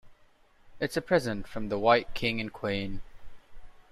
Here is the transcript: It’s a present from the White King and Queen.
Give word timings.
It’s 0.79 0.97
a 0.97 1.01
present 1.03 1.47
from 1.47 1.69
the 1.69 1.77
White 1.77 2.15
King 2.15 2.41
and 2.41 2.51
Queen. 2.51 3.01